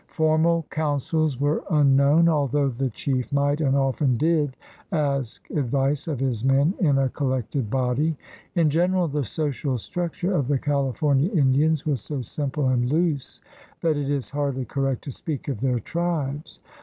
[0.07, 4.57] Formal councils were unknown, although the chief might and often did
[4.91, 8.17] ask advice of his men in a collected body.
[8.55, 13.41] In general the social structure of the California Indians was so simple and loose
[13.81, 16.61] that it is hardly correct to speak of their tribes.